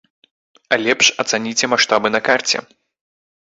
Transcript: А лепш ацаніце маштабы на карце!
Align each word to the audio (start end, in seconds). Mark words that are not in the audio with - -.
А 0.71 0.79
лепш 0.85 1.07
ацаніце 1.23 1.69
маштабы 1.75 2.13
на 2.15 2.23
карце! 2.31 2.57